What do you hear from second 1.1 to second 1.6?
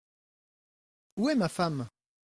Où est ma